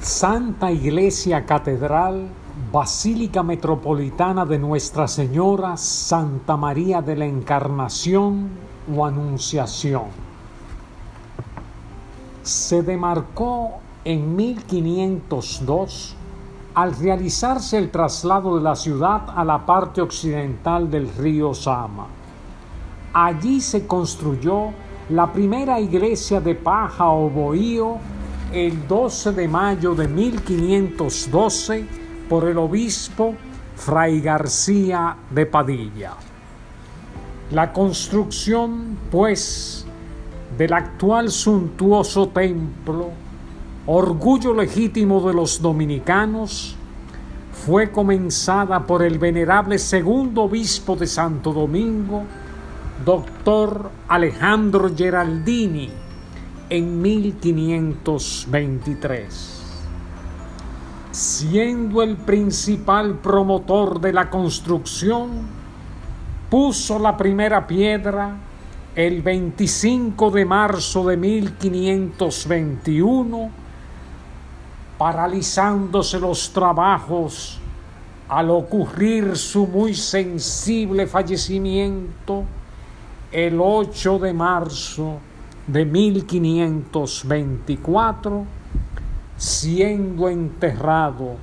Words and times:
Santa 0.00 0.70
Iglesia 0.70 1.44
Catedral, 1.44 2.28
Basílica 2.72 3.42
Metropolitana 3.42 4.46
de 4.46 4.58
Nuestra 4.58 5.08
Señora 5.08 5.76
Santa 5.76 6.56
María 6.56 7.02
de 7.02 7.16
la 7.16 7.26
Encarnación 7.26 8.48
o 8.94 9.04
Anunciación. 9.04 10.04
Se 12.42 12.82
demarcó 12.82 13.80
en 14.04 14.36
1502 14.36 16.14
al 16.74 16.94
realizarse 16.94 17.78
el 17.78 17.90
traslado 17.90 18.56
de 18.56 18.62
la 18.62 18.76
ciudad 18.76 19.22
a 19.34 19.44
la 19.44 19.66
parte 19.66 20.00
occidental 20.00 20.90
del 20.90 21.08
río 21.16 21.54
Sama. 21.54 22.06
Allí 23.12 23.60
se 23.60 23.86
construyó 23.86 24.70
la 25.08 25.32
primera 25.32 25.80
iglesia 25.80 26.40
de 26.40 26.54
paja 26.54 27.10
o 27.10 27.30
bohío 27.30 27.96
el 28.52 28.86
12 28.86 29.32
de 29.32 29.48
mayo 29.48 29.94
de 29.94 30.08
1512 30.08 31.86
por 32.28 32.48
el 32.48 32.58
obispo 32.58 33.34
Fray 33.76 34.20
García 34.20 35.16
de 35.30 35.46
Padilla. 35.46 36.14
La 37.50 37.72
construcción, 37.72 38.98
pues, 39.10 39.86
del 40.56 40.72
actual 40.72 41.30
suntuoso 41.30 42.28
templo, 42.28 43.10
orgullo 43.86 44.54
legítimo 44.54 45.26
de 45.26 45.34
los 45.34 45.60
dominicanos, 45.60 46.76
fue 47.52 47.90
comenzada 47.90 48.86
por 48.86 49.02
el 49.02 49.18
venerable 49.18 49.78
segundo 49.78 50.42
obispo 50.42 50.96
de 50.96 51.06
Santo 51.06 51.52
Domingo, 51.52 52.24
doctor 53.04 53.90
Alejandro 54.08 54.90
Geraldini, 54.96 55.90
en 56.68 57.00
1523. 57.00 59.52
Siendo 61.12 62.02
el 62.02 62.16
principal 62.16 63.20
promotor 63.20 64.00
de 64.00 64.12
la 64.12 64.28
construcción, 64.28 65.46
puso 66.50 66.98
la 66.98 67.16
primera 67.16 67.64
piedra 67.66 68.36
el 68.94 69.22
25 69.22 70.30
de 70.30 70.44
marzo 70.44 71.06
de 71.06 71.16
1521, 71.16 73.50
paralizándose 74.98 76.18
los 76.18 76.52
trabajos 76.52 77.60
al 78.28 78.50
ocurrir 78.50 79.36
su 79.36 79.66
muy 79.66 79.94
sensible 79.94 81.06
fallecimiento 81.06 82.44
el 83.30 83.60
8 83.60 84.18
de 84.18 84.32
marzo 84.32 85.20
de 85.66 85.84
1524, 85.84 88.44
siendo 89.36 90.28
enterrado 90.28 91.36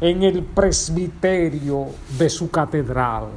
en 0.00 0.22
el 0.22 0.42
presbiterio 0.42 1.86
de 2.18 2.28
su 2.28 2.50
catedral. 2.50 3.28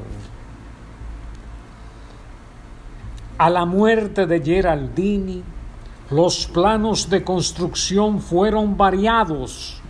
A 3.37 3.49
la 3.49 3.65
muerte 3.65 4.25
de 4.25 4.41
Geraldini, 4.41 5.43
los 6.09 6.47
planos 6.47 7.09
de 7.09 7.23
construcción 7.23 8.19
fueron 8.19 8.77
variados 8.77 9.81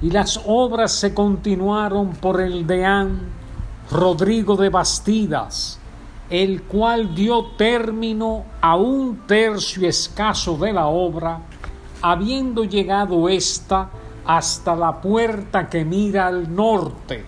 y 0.00 0.10
las 0.10 0.40
obras 0.46 0.92
se 0.92 1.14
continuaron 1.14 2.10
por 2.10 2.40
el 2.40 2.66
deán 2.66 3.20
Rodrigo 3.90 4.56
de 4.56 4.68
Bastidas, 4.68 5.80
el 6.32 6.62
cual 6.62 7.14
dio 7.14 7.44
término 7.58 8.44
a 8.62 8.76
un 8.76 9.26
tercio 9.26 9.86
escaso 9.86 10.56
de 10.56 10.72
la 10.72 10.86
obra, 10.86 11.42
habiendo 12.00 12.64
llegado 12.64 13.28
ésta 13.28 13.90
hasta 14.24 14.74
la 14.74 14.98
puerta 14.98 15.68
que 15.68 15.84
mira 15.84 16.28
al 16.28 16.56
norte, 16.56 17.22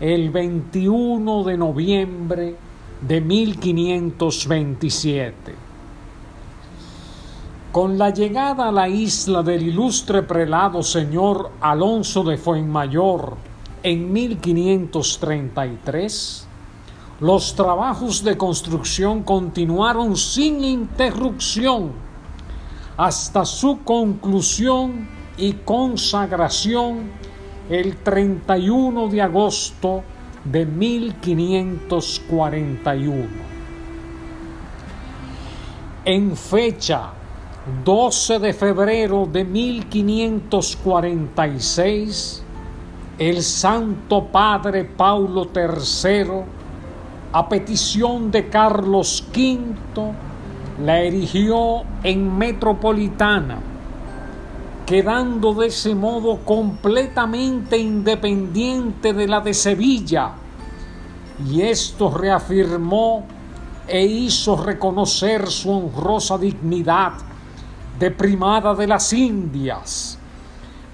el 0.00 0.30
21 0.30 1.44
de 1.44 1.56
noviembre 1.56 2.56
de 3.00 3.20
1527. 3.20 5.54
Con 7.70 7.98
la 7.98 8.10
llegada 8.10 8.70
a 8.70 8.72
la 8.72 8.88
isla 8.88 9.44
del 9.44 9.62
ilustre 9.62 10.24
prelado 10.24 10.82
señor 10.82 11.52
Alonso 11.60 12.24
de 12.24 12.36
Fuenmayor 12.36 13.36
en 13.84 14.12
1533, 14.12 16.48
los 17.22 17.54
trabajos 17.54 18.22
de 18.24 18.36
construcción 18.36 19.22
continuaron 19.22 20.16
sin 20.16 20.64
interrupción 20.64 21.92
hasta 22.96 23.44
su 23.44 23.84
conclusión 23.84 25.08
y 25.36 25.52
consagración 25.52 27.12
el 27.70 27.98
31 27.98 29.06
de 29.06 29.22
agosto 29.22 30.02
de 30.44 30.66
1541. 30.66 33.28
En 36.04 36.36
fecha 36.36 37.10
12 37.84 38.40
de 38.40 38.52
febrero 38.52 39.28
de 39.30 39.44
1546, 39.44 42.42
el 43.16 43.44
Santo 43.44 44.24
Padre 44.24 44.84
Paulo 44.84 45.48
III 45.54 46.61
a 47.32 47.48
petición 47.48 48.30
de 48.30 48.48
Carlos 48.48 49.24
V, 49.34 50.12
la 50.84 51.00
erigió 51.00 51.82
en 52.02 52.36
metropolitana, 52.36 53.58
quedando 54.84 55.54
de 55.54 55.68
ese 55.68 55.94
modo 55.94 56.40
completamente 56.44 57.78
independiente 57.78 59.14
de 59.14 59.26
la 59.26 59.40
de 59.40 59.54
Sevilla, 59.54 60.32
y 61.48 61.62
esto 61.62 62.10
reafirmó 62.10 63.24
e 63.88 64.04
hizo 64.04 64.56
reconocer 64.56 65.48
su 65.48 65.70
honrosa 65.70 66.36
dignidad 66.36 67.12
de 67.98 68.10
primada 68.10 68.74
de 68.74 68.86
las 68.86 69.10
Indias, 69.14 70.18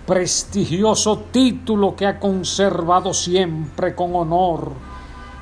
prestigioso 0.06 1.25
título 1.32 1.97
que 1.97 2.06
ha 2.06 2.20
conservado 2.20 3.12
siempre 3.12 3.94
con 3.97 4.15
honor 4.15 4.72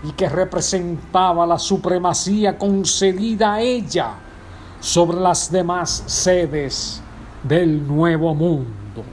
y 0.03 0.13
que 0.13 0.29
representaba 0.29 1.47
la 1.47 1.59
supremacía 1.59 2.59
concedida 2.59 3.55
a 3.55 3.61
ella 3.61 4.15
sobre 4.81 5.19
las 5.19 5.51
demás 5.51 6.05
sedes 6.07 7.03
del 7.43 7.87
Nuevo 7.87 8.35
Mundo. 8.35 9.05